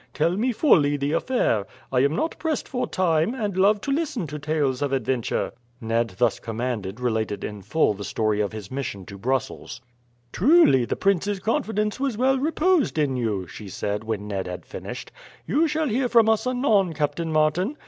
Tell 0.15 0.31
me 0.35 0.51
fully 0.51 0.97
the 0.97 1.11
affair. 1.11 1.67
I 1.91 1.99
am 1.99 2.15
not 2.15 2.39
pressed 2.39 2.67
for 2.67 2.87
time, 2.87 3.35
and 3.35 3.55
love 3.55 3.81
to 3.81 3.91
listen 3.91 4.25
to 4.25 4.39
tales 4.39 4.81
of 4.81 4.91
adventure." 4.91 5.51
Ned 5.79 6.15
thus 6.17 6.39
commanded 6.39 6.99
related 6.99 7.43
in 7.43 7.61
full 7.61 7.93
the 7.93 8.03
story 8.03 8.41
of 8.41 8.51
his 8.51 8.71
mission 8.71 9.05
to 9.05 9.17
Brussels. 9.19 9.79
"Truly 10.33 10.85
the 10.85 10.95
prince's 10.95 11.39
confidence 11.39 11.99
was 11.99 12.17
well 12.17 12.39
reposed 12.39 12.97
in 12.97 13.15
you," 13.15 13.45
she 13.45 13.69
said, 13.69 14.03
when 14.03 14.27
Ned 14.27 14.47
had 14.47 14.65
finished. 14.65 15.11
"You 15.45 15.67
shall 15.67 15.87
hear 15.87 16.09
from 16.09 16.29
us 16.29 16.47
anon, 16.47 16.93
Captain 16.95 17.31
Martin. 17.31 17.77